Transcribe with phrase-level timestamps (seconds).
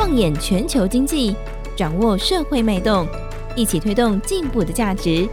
[0.00, 1.36] 放眼全球经济，
[1.76, 3.06] 掌握社会脉动，
[3.54, 5.28] 一起推动进步的价值。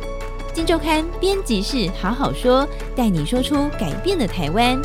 [0.54, 4.78] 金周刊编辑室好好说，带你说出改变的台湾。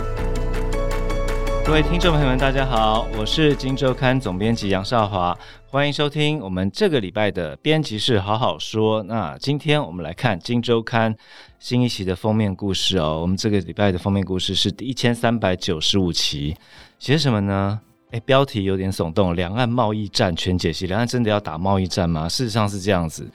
[1.66, 5.36] 各位听众朋友们，大家好，我是金周刊总编辑杨少华，
[5.66, 9.02] 欢迎收听我们这个礼拜的编辑室好好说。
[9.02, 11.12] 那今天我们来看金周刊
[11.58, 13.18] 新一期的封面故事哦。
[13.20, 16.54] 我们这个礼拜的封面故事是第一千三百九十五期，
[17.00, 17.80] 写什么呢？
[18.12, 20.86] 诶，标题有点耸动，两岸贸易战全解析。
[20.86, 22.28] 两岸真的要打贸易战吗？
[22.28, 23.28] 事实上是这样子。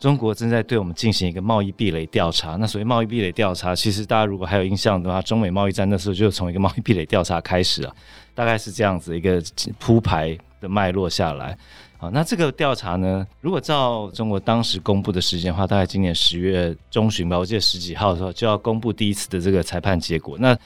[0.00, 2.56] 中国正在对我们进行一个贸易壁垒调查。
[2.56, 7.94] 那所谓贸易壁垒调查，其实大家如果还有印象的话，中美贸易战那时候就从一个贸易壁垒调查开始啊，
[8.34, 9.40] 大概是这样子一个
[9.78, 11.56] 铺排的脉络下来。
[11.98, 20.36] 好，那这个调查呢，如果照中国当时公布的时间的话，大概今年十月中旬吧，我记得十几号的时候就要公布第一次的这个裁判结果。
[20.40, 20.58] 那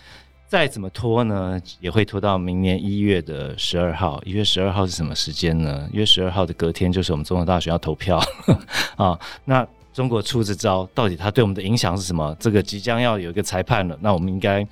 [0.48, 4.22] 再怎么拖呢，也会拖到明年一月的十二号。
[4.24, 5.88] 一月十二号是什么时间呢？
[5.92, 8.20] 一月十二号的隔天就是我们总统大学要投票
[8.96, 9.18] 啊。
[9.44, 12.34] 那中国出这招，到底它对我们的影响是什么？
[12.38, 14.66] 这个即将要有一个裁判了，那我们应该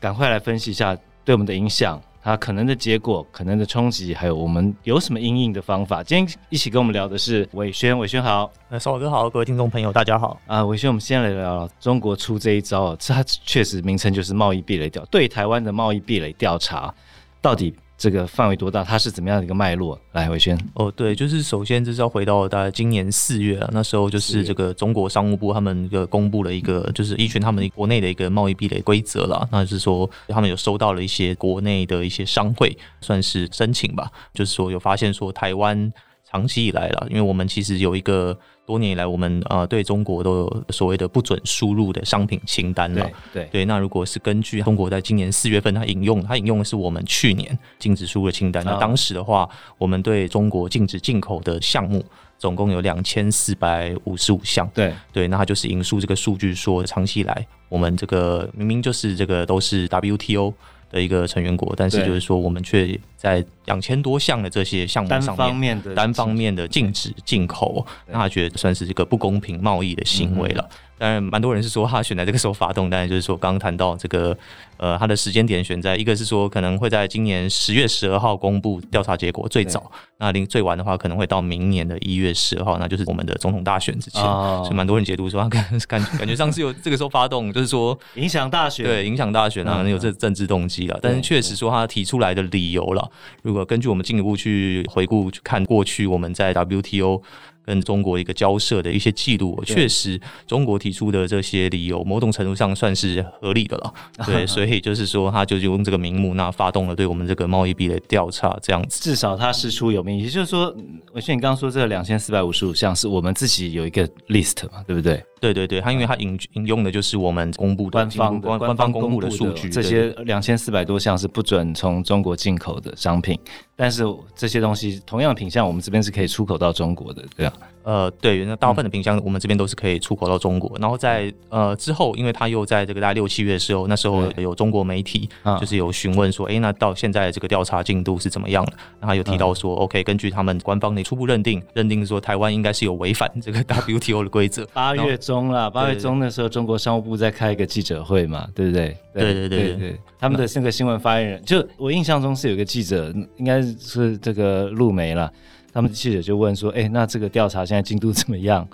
[0.00, 2.00] 赶快来分析一下对我们的影响。
[2.22, 6.02] 它可能的结果、可能的冲击，还有我们有什么应应的方法？
[6.02, 16.94] 今天一起跟我们聊的是伟轩，伟轩好，呃，少华哥好，各位听众朋友大家好啊，伟轩，我们先来聊聊中国出这一招，它确实名称就是贸易壁垒调，对台湾的贸易壁垒调查
[17.40, 17.74] 到底？
[18.00, 18.82] 这个范围多大？
[18.82, 20.00] 它是怎么样的一个脉络？
[20.12, 20.58] 来，伟轩。
[20.72, 35.92] 哦，对，就是首先就是要回到大概今年四月啊，那时候就是这个中国商务部他们一个公布了一个，就是依循他们国内的一个贸易壁垒规则了，那就是说他们有收到了一些国内的一些商会算是申请吧，就是说有发现说台湾
[36.30, 38.38] 长期以来了，因为我们其实有一个。
[38.66, 43.10] 多年以来，我们呃对中国都有所谓的不准输入的商品清单了。
[43.32, 48.64] 对对，那如果是根据中国在今年四月份，它引用，它引用的是我们去年禁止输入的清单。
[48.64, 52.04] 那当时的话，我们对中国禁止进口的项目
[52.38, 54.70] 总共有两千四百五十五项。
[54.72, 60.54] 对对，那它就是引述这个数据说，长期以来，我们这个明明就是这个都是 WTO。
[60.90, 70.68] 的一个成员国，但是就是说，我们却在两千多项的这些项目上面单方面的单方面的禁止进口，那他觉得算是一个不公平贸易的行为了。
[71.00, 74.36] 当然，蛮多人是说他选在这个时候发动，当然就是说刚刚谈到这个，
[74.76, 90.98] 呃，他的时间点选在一个是说可能会在今年十月十二号公布调查结果最早，那另最晚的话可能会到明年的一月十二号，那就是我们的总统大选之前，哦、所以蛮多人解读说他感感感觉上是有这个时候发动，就是说影响大选，对，影响大选啊，可能有这政治动机了。
[91.00, 97.22] 但是确实说他提出来的理由了，如果根据我们进一步去回顾去看过去我们在 WTO。
[97.64, 103.94] 跟中国一个交涉的一些记录，确实中国提出的这些理由，某种程度上算是合理的了。
[104.26, 109.00] 对，所以就是说，他就用这个名目，那发动了对我们这个贸易壁垒调查，这样子。
[109.02, 110.74] 至少他事出有名，也就是说，
[111.12, 115.22] 文轩，你刚刚说这个两千四百五十五项是我们自己有一个 list 嘛，对不对？
[115.40, 123.38] 对对对，他因为他引引用的就是我们公布的官方官官方公布的数据，这些两千四百多项是不准从中国进口的商品，
[123.74, 124.04] 但是
[124.36, 127.52] 这些东西同样的品相，我们这边是可以出口到中国的，对啊。
[127.82, 130.70] 呃，对，那大部分的冰箱我们这边都是可以出口到中国。
[130.78, 138.72] 嗯、然后在呃之后，因为他又在这个大概六七月的时候，那时候有中国媒体就是有询问说，哎、嗯，那到现在这个调查进度是怎么样的？
[139.00, 144.66] 然后他有提到说、嗯、，OK，根据他们官方的初步认定，认定说台湾应该是有违反这个 WTO 的规则。
[144.72, 148.96] 八月中了，八月中的时候，中国商务部在开一个记者会嘛，对不对？
[149.12, 155.32] 对对对对，对，他们的那个新闻发言人，就我印象中是有个记者，应该是这个陆梅了。
[155.72, 158.66] 他们记者就问说：“哎、那这个调查现在进度怎么样？”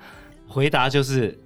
[0.48, 1.36] 回答就是。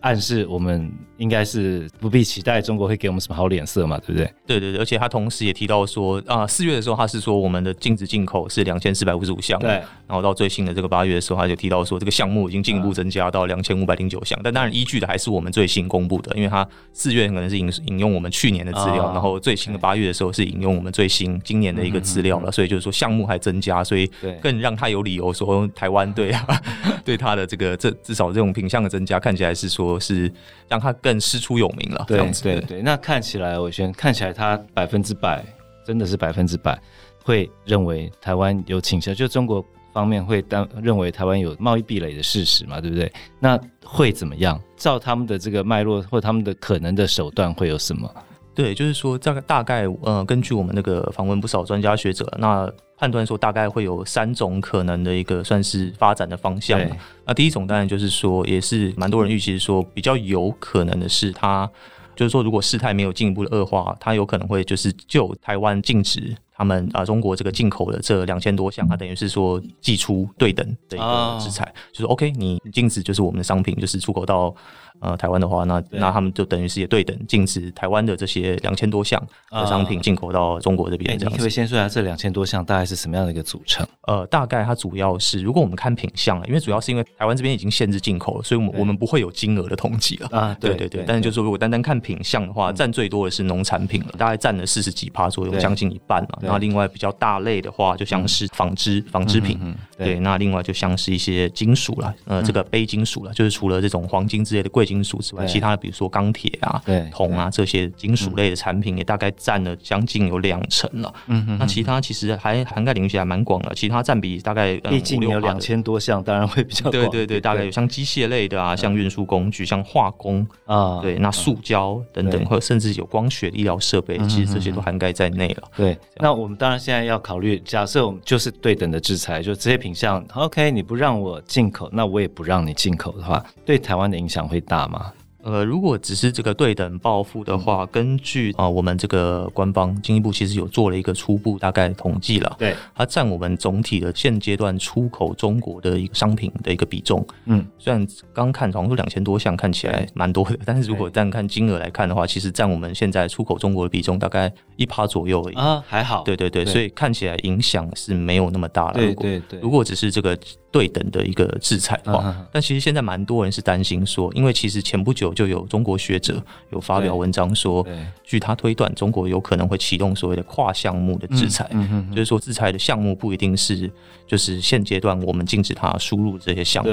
[0.00, 4.32] 暗示我们应该是不必期待中国会给我们什么好脸色嘛，对不对？
[4.46, 9.70] 对对对，而且他同时也提到说啊，四月的时候他是说我们的禁止进口是两千四百五十五项，对。
[10.06, 24.10] 然后到最新的这个八月的时候，他就提到说这个项目已经进一步增加到两千五百零九项，但当然依据的还是我们最新公布的，因为他四月可能是引引用我们去年的资料，然后最新的八月的时候是引用我们最新今年的一个资料了，所以就是说项目还增加，所以
[24.40, 26.62] 更让他有理由说台湾对啊，
[27.04, 29.89] 对他的这个这至少这种品项的增加看起来是说。
[29.98, 30.30] 是
[30.68, 32.42] 让他更师出有名了，这样子。
[32.42, 35.44] 对对对，那看起来，我先看起来他百分之百，
[35.84, 36.78] 真的是百分之百
[37.24, 43.10] 会认为台湾有倾向，就中国方面会当认为台湾有贸易壁垒的事实嘛，对不对？
[43.40, 44.60] 那会怎么样？
[44.76, 48.08] 照他们的这个脉络或他们的可能的手段会有什么？
[48.54, 56.78] 对，就是说，大概大概，呃，根据我们那个访问不少专家学者，那判断说大概会有三种可能的一个算是发展的方向。
[57.24, 61.70] 那第一种当然就是说，也是蛮多人预期说比较有可能的是，它
[62.14, 66.36] 就是说如果事态没有进一步的恶化，它有可能会就是就台湾禁止。
[66.52, 74.54] 他们啊，中国这个进口的这两千多项，它等于是说寄出对等的一个制裁，就是 OK，你禁止就是我们的商品就是出口到。
[75.00, 79.20] 呃，台湾的话，那那他们就等于是也对等禁止台湾的这些两千多项
[79.50, 81.18] 的商品进口到中国这边。
[81.18, 83.86] 这样子，你可不可以先说一下这两千多项大概是什么样的一个组成？
[84.06, 90.28] 呃，大概它主要是，如果我们看品相了，因为主要是因为台湾这边已经限制进口了，所以我们我们不会有金额的统计了。
[90.32, 90.56] 啊。
[90.60, 96.38] 对对对，但是就是说，如果单单看品相的话，占最多的是农产品了，大概占了四十几趴左右，将近一半了。
[96.42, 99.58] 然后另外比较大类的话，就像是纺织纺织品，
[99.96, 105.70] 对，那另外就像是一些金属了，呃，这个非金属了，就是除了这种黄金之类的贵金属之外，其他。
[105.70, 106.82] 的比如说钢铁啊、
[107.12, 111.14] 铜啊这些金属类的产品，也大概占了将近有两成了。
[111.28, 116.90] 嗯哼，那其他其实还涵盖领域还蛮广的，其他占比大概毕竟有两千多项，当然会比较多。
[116.90, 125.68] 对对对，大概有像机械类的啊，像运输工具、像化工啊，对，那塑胶等等，或者甚至有光学医疗设备，其实这些都涵盖在内了。
[125.76, 135.12] 对，那我们当然现在要考虑，假设我们就是对等的制裁，就这些品项，OK，你不让我进口，那我也不让你进口的话，对台湾的影响会大吗？
[135.42, 155.54] 呃，如果只是这个对等报复的话，根据啊、呃，我们这个官方经济部其实有做了一个初步大概统计了，对，它占我们总体的现阶段出口中国的一个商品的一个比重，嗯，虽然刚看好像说两千多项看起来蛮多的，但是如果单看金额来看的话，其实占我们现在出口中国的比重大概一趴左右而已。
[155.54, 156.72] 啊，还好，对对对，对。
[156.72, 160.36] 所以看起来影响是没有那么大了，对对对，如果只是这个。
[160.72, 166.40] 对等的一个制裁的话，但其实现在蛮多人是担心说，因为其实前不久就有中国学者
[166.70, 167.84] 有发表文章说，
[168.22, 171.68] 据他推断，中国有可能会启动所谓的跨项目的制裁，
[172.12, 173.90] 就是说制裁的项目不一定是
[174.28, 176.92] 就是现阶段我们禁止他输入这些项目。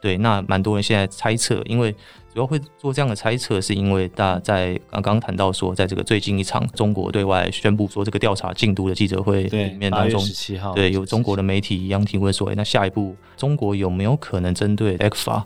[0.00, 1.94] 对，那蛮多人现在猜测，因为。
[2.34, 10.22] 主要会做这样的猜测，是因为大家在刚刚谈到说，在这个最近一场中国对外宣布说这个调查进度的记者会里面当中，
[10.74, 15.42] 对有中国的媒体一样提问说，哎，那下一步中国有没有可能针对 ECFA？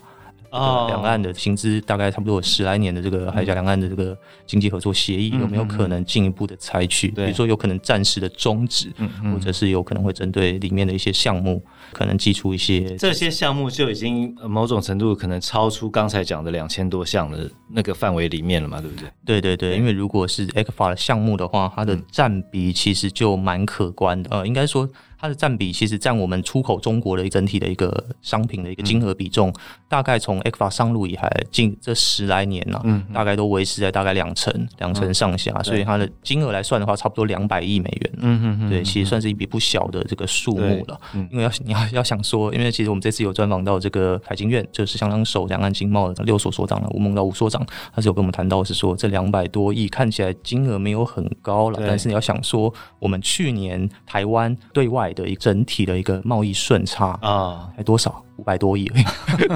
[0.48, 4.16] 啊，两岸的薪资大概差不多有十来年的这个海峡两岸的这个
[4.46, 7.08] 经济合作协议，有没有可能进一步的采取？
[7.08, 8.90] 比如说有可能暂时的终止，
[9.32, 19.08] 或者是有可能会针对里面的一些项目，可能寄出一些这些项目就已经某种程度可能超出刚才讲的两千多项的那个范围里面了嘛，对不对？
[19.24, 24.88] 对对对，因为如果是 ECFA 的项目的话，它的占比其实就蛮可观的，呃，应该说。
[25.20, 29.52] 它的占比其实占我们出口中国的整体的一个商品的一个金额比重，
[29.86, 40.98] 大概从 ECFA 上路以来近这十来年了，嗯，大概都维持在大概两成两成上下，所以它的金额来算的话，差不多两百亿美元，嗯嗯对，其实算是一笔不小的这个数目了。
[41.30, 47.64] 因为要你要要想说，因为其实我们这次有专访到这个海经院，就是香港首两岸经贸的六所所长了，吴孟道吴所长，
[47.94, 58.22] 他是有跟我们谈到是说，这两百多亿看起来金额没有很高了，但是你要想说，我们去年台湾对外的一个整体的一个贸易顺差啊，还多少？
[58.40, 58.90] 五百多亿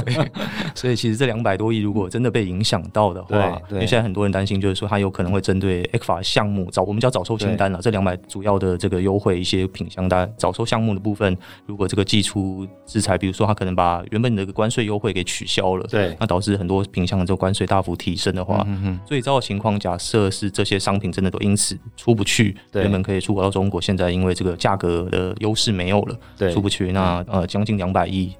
[0.76, 7.78] 所以其实这两百多亿如果真的被影响到的话，因为现在很多人担心，就是说它有可能会针对 ECFA 项目早，我们叫早收清单了。
[7.80, 11.34] 这两百主要的这个优惠一些品项，大早收项目的部分，
[11.64, 18.66] 如果这个寄出制裁，比如说它可能把原本的关税优惠给取消了，对，那导致很多品项的这个关税大幅提升的话，
[19.06, 28.34] 最糟的情况，假设是这些商品真的都因此出不去，原本可以出口到中国，现在因为这个价格的优势没有了，对，出不去，那呃将近两百亿。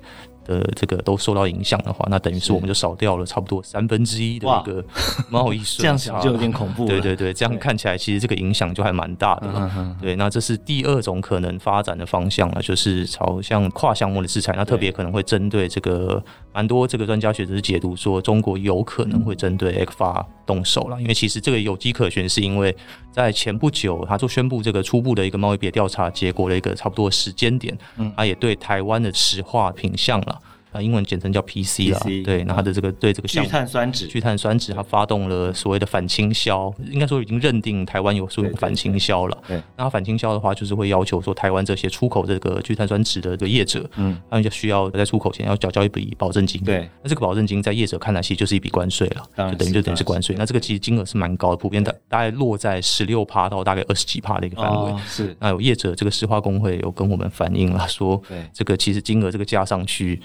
[0.44, 4.84] 的这个都受到影响的话，那等于是我们就少掉了差不多三分之一的一个
[5.28, 6.86] 贸易税，这样想就有点恐怖。
[6.86, 9.96] 对对对，这样看起来其实这个影响就还蛮大的了。
[10.00, 14.54] 对，那这是第二种可能发展的方向了，就是朝向跨项目的制裁。
[14.56, 16.22] 那特别可能会针对这个
[16.54, 22.74] 蛮多这个专家学者是解读说，中国有可能会针对 ECFA 动手了，因为其实这个有机可循，是因为
[23.10, 30.40] 在前不久他就宣布这个初步的一个贸易别调查结果的一个差不多时间点，嗯，他也对台湾的石化品项了。
[30.74, 39.38] 啊，英文简称叫 PC 啦，PC, 对，那它的这个对这个聚碳酸酯，聚碳酸酯，它发动了所谓的反倾销，应该说已经认定台湾有所谓的反倾销了。
[39.46, 46.60] 对，那反倾销的话，就是会要求说台湾这些出口这个聚碳酸酯的这个业者，嗯，他们就需要在出口前要缴交一笔保证金。
[46.64, 50.34] 对，那这个保证金在业者看来其实就是一笔关税了，就等于就等于是关税。
[50.36, 54.90] 那这个其实金额是蛮高的，普遍大大概落在十六趴到大概二十几趴的一个范围。
[54.90, 60.20] 哦，是，那有业者这个石化工会有跟我们反映了，说，对，这个其实金额这个加上去。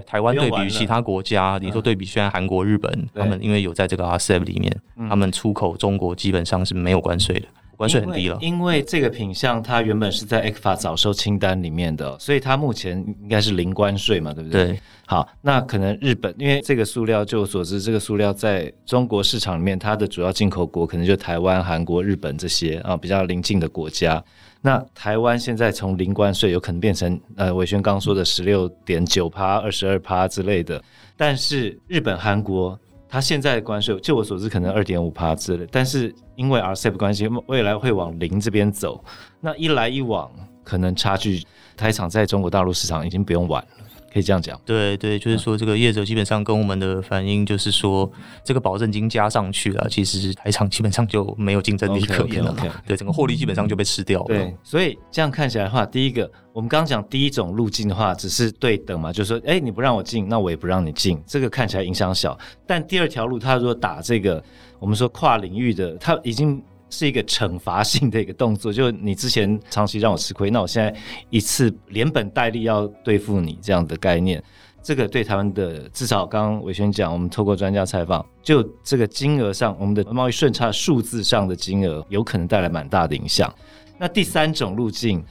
[0.00, 7.46] 对台湾对比于其他国家，你说对比，虽然韩国、日本，他们因为有在这个 RCEP 里面，他们出口中国基本上是没有关税的。
[7.76, 8.38] 关税很低了。
[8.40, 14.64] 因为这个品相它原本是在 ECFA 早收清单里面的，所以它目前应该是零关税嘛，对不对？
[14.66, 14.80] 对。
[15.06, 24.22] 好，那可能日本，因为这个塑料，就我所知，这个塑料在中国市场里面，它的主要进口国可能就台湾、韩国、日本这些啊比较邻近的国家。
[24.62, 30.82] 那台湾现在从零关税有可能变成呃伟轩刚说的十六点九趴、二十二趴之类的，
[31.18, 39.04] 但是日本、韩国它现在的关税，就我所知可能二点五趴之类，但是因为 RCEP 关系，未来会往零这边走，
[39.40, 40.30] 那一来一往，
[40.64, 41.44] 可能差距
[41.76, 43.83] 台厂在中国大陆市场已经不用玩了。
[44.14, 48.08] 可以这样讲，对对，就是说这个业者基本上跟我们的反应就是说，
[48.44, 52.54] 这个保证金加上去了，其实台厂基本上就没有竞争力可言了。
[52.54, 52.72] Okay, okay, okay.
[52.86, 54.26] 对，整个获利基本上就被吃掉了。
[54.26, 62.38] 对，所以这样看起来的话，第一个，我们刚刚讲第一种路径的话，只是对等嘛，就是说，哎，你不让我进，那我也不让你进，这个看起来影响小。
[62.64, 64.40] 但第二条路，他如果打这个，
[64.78, 66.62] 我们说跨领域的，他已经。
[66.94, 70.94] 是一个惩罚性的一个动作，就你之前长期让我吃亏，那我现在
[71.28, 74.42] 一次连本带利要对付你这样的概念，
[74.82, 83.52] 这个对台湾的至少刚刚伟轩讲，我们透过专家采访，就这个金额上，我们的贸易顺差数字上的金额有可能带来蛮大的影响。
[83.98, 85.24] 那第三种路径。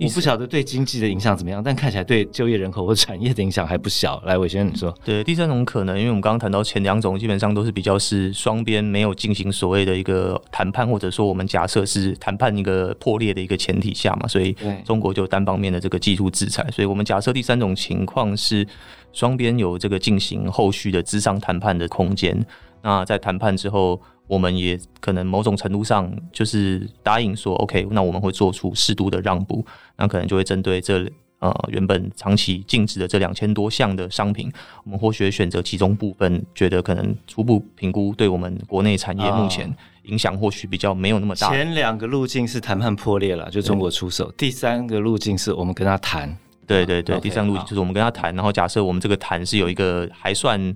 [0.00, 4.22] 我不晓得对经济的影响怎么样，但看起来对就业人口或产业的影响还不小。
[4.24, 4.94] 来，伟轩你说。
[5.04, 16.64] 对，第三种可能，因为我们刚刚谈到前两种，基本上都是比较是双边没有进行所谓的一个谈判，或者说我们假设是谈判一个破裂的一个前提下嘛，所以中国就单方面的这个技术制裁。
[16.70, 18.64] 所以我们假设第三种情况是
[19.12, 22.46] 双边有这个进行后续的资商谈判的空间。
[22.82, 24.00] 那在谈判之后。
[24.28, 29.64] 我们也可能某种程度上就是答应说，OK，那我们会做出适度的让步，
[29.96, 34.52] 那可能就会针对这呃原本长期禁止的这两千多项的商品，
[34.84, 41.48] 我们或许选择其中部分，觉得可能初步评估对我们国内产业目前影响或许比较没有那么大。
[41.48, 46.36] 前两个路径是谈判破裂了，就中国出手；第三个路径是我们跟他谈。
[46.66, 50.74] 对对对，第三路径就是我们跟他谈，然后假设我们这个谈是有一个还算。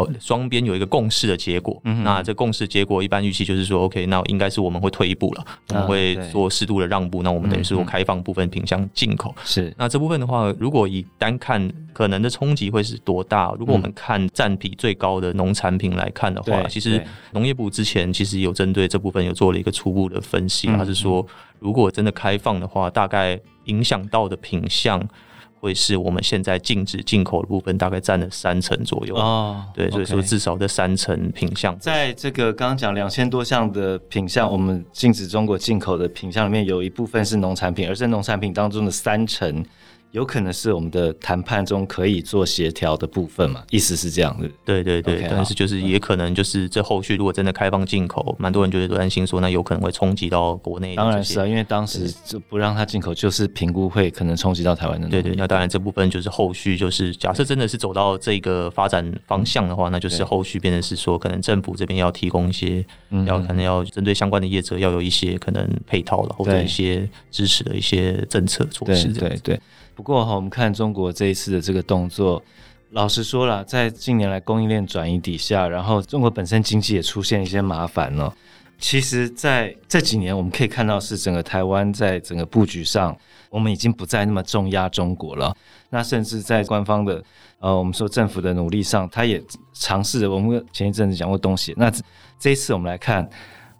[0.00, 9.34] 哦，双边有一个共识的结果，嗯、那这共识结果一般预期就是说，OK，那应该是我们会退一步了，我们会做适度的让步，那我们等于是说开放部分品相进口。
[9.44, 13.52] 是、嗯，那这部分的话，如果以单看可能的冲击会是多大？
[13.58, 21.26] 如果我们看占比最高的农产品来看的话，其实农业部之前其实有针对这部分有做了一个初步的分析，他是说，
[21.58, 25.00] 如果真的开放的话，大概影响到的品项。
[25.60, 29.62] 会是我们现在禁止进口的部分，大概占了三成左右哦。
[29.74, 39.64] 对，所以说至少这三成品项，在这个刚刚讲两千多项的品项，我们禁止中国进口的品项里面，有一部分是农产品，而在农产品当中的三成。
[40.12, 43.62] 有可能是我们的谈判中可以做协调的部分嘛？
[43.70, 44.48] 意思是这样的。
[44.64, 50.96] 对对对，okay, 但是就是也可能就是这后续如果真的开放进口，蛮多人觉得都担心说，那有可能会冲击到国内。
[50.96, 55.08] 当然是啊，因为当时就不让他进口，就是评估会可能冲击到台湾的。
[55.08, 62.84] 对对，那当然这部分就是后续就是假设真的是走到这个发展方向的话，那就是后续变成是说，可能政府这边要提供一些，
[63.26, 69.06] 要可能要针对相关的业者要有一些可能配套的或者一些支持的一些政策措施。
[69.12, 69.60] 对对对。
[70.00, 72.42] 不过哈，我们看中国这一次的这个动作，
[72.92, 78.34] 老实说了，在近年来供应链转移底下，然后中国本身经济也出现一些麻烦了。
[78.78, 83.14] 其实，在这几年，我们可以看到是整个台湾在整个布局上，
[83.50, 85.54] 我们已经不再那么重压中国了。
[85.90, 87.22] 那甚至在官方的
[87.58, 89.38] 呃，我们说政府的努力上，他也
[89.74, 90.30] 尝试着。
[90.30, 91.92] 我们前一阵子讲过东西，那
[92.38, 93.28] 这一次我们来看。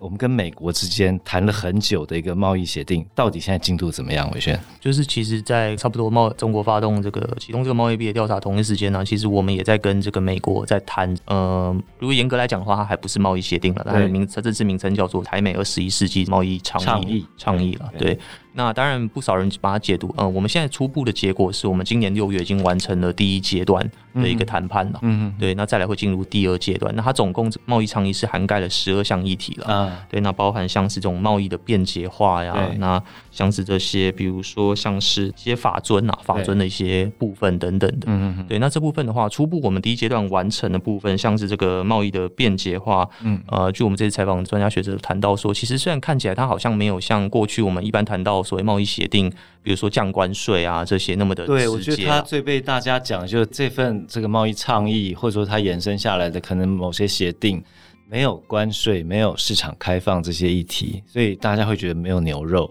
[0.00, 4.30] 我们跟美国之间谈了很久的一个贸易协定，到底现在进度怎么样？
[4.32, 11.12] 伟轩，就是其实，在差不多贸中国发动这个启动这个贸易壁垒调查同一时间呢，其实我们也在跟这个美国在谈。
[11.26, 18.18] 嗯、呃，如果严格来讲的话，它还不是贸易协定了，它的名它这次名称叫做台美二十一世纪贸易倡议倡议了，对。
[18.52, 26.94] 那当然，不少人把它解读，嗯，我们现在初步的结果是我们今年六月已经完成了第一阶段的一个谈判了，嗯嗯，对，那再来会进入第二阶段。
[26.96, 48.39] 那它总共贸易倡议是涵盖了十二项议题了，啊，对，那包含像是这种贸易的便捷化呀，那像是这些，比如说像是一些法尊啊，法尊的一些部分等等的，嗯嗯，对，那这部分的话，初步我们第一阶段完成的部分，像是这个贸易的便捷化，嗯，呃，据我们这次采访专家学者谈到说，其实虽然看起来它好像没有像过去我们一般谈到。
[48.42, 49.30] 所谓贸易协定，
[49.62, 57.62] 比如说降关税啊这些那么的，对，我觉得他最被大家讲，就是这份这个贸易倡议，或者说它衍生下来的可能某些协定
[58.08, 62.70] 没有关税、没有市场开放这些议题，所以大家会觉得没有牛肉。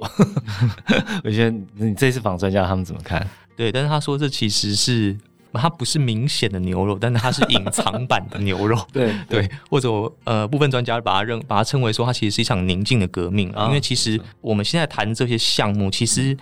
[1.23, 3.25] 我觉得你这次访专家他们怎么看？
[3.55, 5.17] 对，但是他说这其实是
[5.53, 8.77] 它不是明显的牛肉，但是它是隐藏版的牛肉。
[8.93, 9.89] 对对，或者
[10.23, 13.49] 呃，部分专家把它认把它称为说，它其实是一场宁静的革命。
[13.51, 16.37] 啊、因为其实我们现在谈这些项目，其实。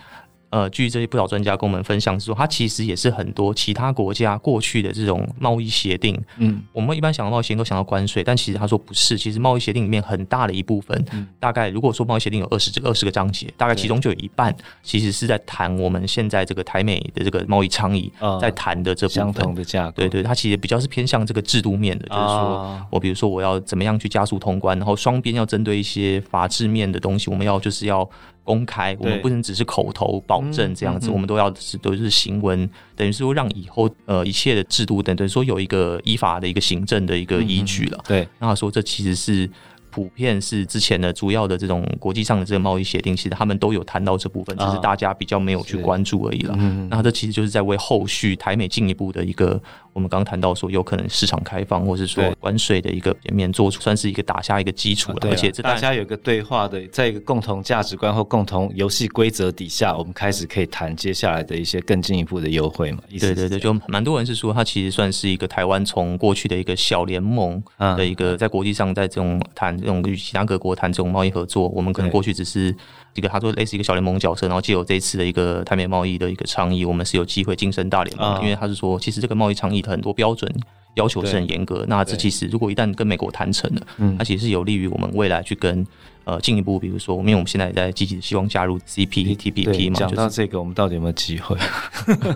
[0.50, 6.18] 呃，据这些不少专家跟我们分享说，它其实也是很多其他国家过去的这种贸易协定。
[6.38, 9.18] 嗯，我们一般想到贸易协定都想到关税，但其实他说不是。
[9.18, 19.24] 其实贸易协定里面很大的一部分，嗯、大概如果说贸易协定有二十这个二十个章节，大概其中就有一半其实是在谈我们现在这个台美的这个贸易倡议，在谈的这部分。
[19.24, 19.92] 相同的价格。
[19.96, 28.08] 对对，它其实比较是偏向这个制度面的，就是说我比如说我要怎么样去加速通关，然后双边要针对一些法制面的东西，我们要就是要。
[28.44, 37.98] 公开，我们不能只是口头保证这样子，我们都要是都是行文，等于说让以后呃一切的制度等等于说有一个依法的一个行政的一个依据了。
[38.06, 39.48] 对，那他说这其实是。
[39.90, 46.54] 普遍是之前的主要的这种国际上的这个贸易协定，其实他们都有谈到这部分，只是大家比较没有去关注而已了。
[46.58, 49.60] 嗯，那这其实就是在为后续台美进一步的一个，
[49.98, 55.18] 我们刚刚谈到说有可能市场开放，或是说关税的一个减免，做出算是一个打下一个基础了。
[55.22, 63.00] 而且这大家有一个对话的，在一个共同价值观或共同游戏规则底下，我们开始可以谈接下来的一些更进一步的优惠嘛？
[63.18, 69.76] 对对对，就蛮多人是说，它其实算是一个台湾从过去的一个小联盟的一个，在国际上在这种谈。
[69.78, 72.74] 这种与其他各国谈这种贸易合作，我们可能过去只是
[73.18, 78.36] 一个他说类似一个小联盟角色，然后借由这一次的一个台美贸易的一个倡议，我们是有机会晋升大联盟。
[78.36, 80.50] 哦、因为他是说，其实这个贸易倡议的很多标准
[80.94, 85.86] 要求是很严格，那这其实如果一旦跟美国谈成了，它其实是有利于我们未来去跟。
[86.28, 91.56] 呃，进一步，比如说，因为我们现在也在积极的希望加入 CPTPP 嘛，讲到这个，我们到底有没有机会？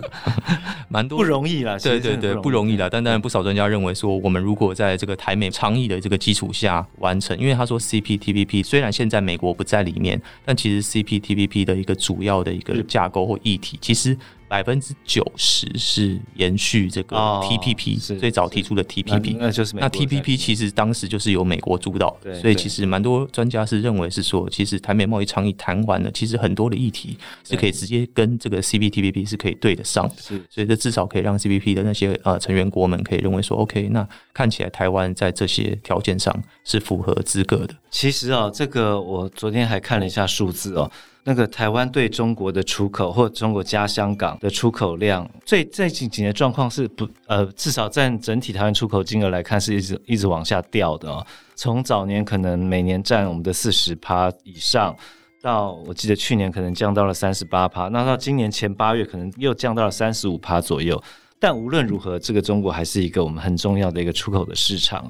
[0.89, 2.89] 蛮多不容易啦，对对对，不容易啦。
[2.91, 14.17] 但当然，不少专家认为说，我们如果在这个台美倡议的这个基础下完成，因为他说 CPTPP 虽然现在美国不在里面，但其实 CPTPP 的一个主要的一个架构或议题，其实。
[14.53, 36.31] 百分之九十是延续这个 TPP，哦，最早提出的 TPP，那，那就是那 TPP 其实当时就是由美国主导，所以其实蛮多专家是认为是说，其实台美贸易倡议谈完了，其实很多的议题是可以直接跟这个 CPTPP 是可以对得上的，是，所以这至少可以让 CPP 的那些呃成员国们可以认为说，OK，那看起来台湾在这些条件上
[36.63, 37.73] 是符合资格的。
[37.89, 40.91] 其实啊，这个我昨天还看了一下数字哦。
[41.25, 51.25] 那个台湾对中国的出口，或中国加香港的出口量，最最近几年状况是不呃，至少占整体台湾出口金额来看，是一直一直往下掉的哦。
[51.55, 54.93] 从早年可能每年占我们的四十趴以上，
[55.41, 61.01] 到我记得去年可能降到了三十八趴，那到今年前八月可能又降到了三十五趴左右。
[61.39, 65.09] 但无论如何，这个中国还是一个我们很重要的一个出口的市场。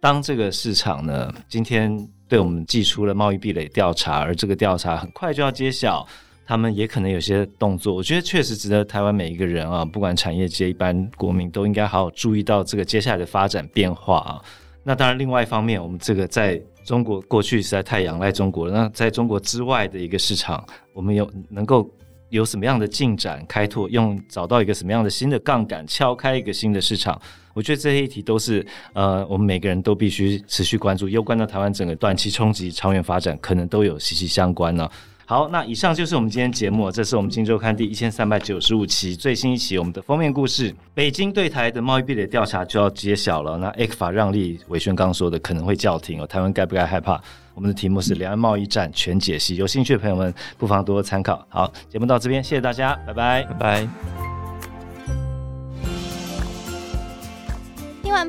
[0.00, 2.08] 当这个市场呢，今天。
[2.32, 6.08] 对我们寄出了贸易壁垒调查，而这个调查很快就要揭晓，
[6.46, 7.94] 他们也可能有些动作。
[7.94, 14.40] 我觉得确实值得台湾每一个人啊，不管产业界、一般国民，都应该好好注意到这个接下来的发展变化啊。
[14.82, 18.72] 那当然，另外一方面，我们这个在中国过去实在太仰赖中国了。
[18.72, 20.64] 那在中国之外的一个市场，
[20.94, 21.86] 我们有能够
[22.30, 27.20] 有什么样的进展开拓，用找到一个什么样的新的杠杆，敲开一个新的市场。
[27.54, 34.88] 我觉得这些议题都是呃，我们每个人都必须持续关注，攸关到台湾整个短期冲击、长远发展，可能都有息息相关呢。
[35.24, 40.74] 好，那以上就是我们今天节目，这是我们《金周刊》第一千三百九十五期最新一期我们的封面故事。
[40.92, 47.18] 北京对台的贸易壁垒调查就要揭晓了，那 ECFA 让利，伟轩刚说的可能会叫停哦，台湾该不该害怕？
[47.54, 51.46] 我们的题目是两岸贸易战全解析，有兴趣的朋友们不妨多多参考。
[51.48, 54.31] 好，节目到这边，谢谢大家，拜拜，拜拜。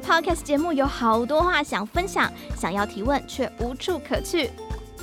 [0.01, 4.49] Podcast 节目，有好多话想分享，想要提问却无处可去。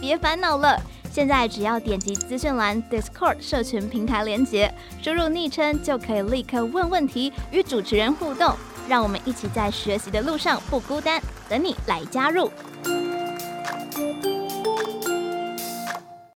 [0.00, 0.80] 别烦恼了，
[1.12, 4.72] 现在只要点击资讯栏 Discord 社群平台连接，
[5.02, 8.54] 输入昵称就可以立刻问问题，与主持人互动。
[8.88, 12.50] 让我们一起在学习的路上不孤单，等你来加入。